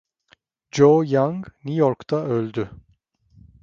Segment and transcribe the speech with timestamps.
[0.71, 2.69] Joe Young New York’ta öldü.